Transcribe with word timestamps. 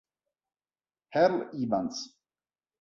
Earl 1.13 1.53
Evans 1.53 2.09